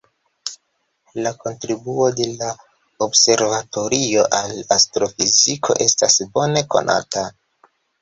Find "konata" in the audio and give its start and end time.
6.77-7.33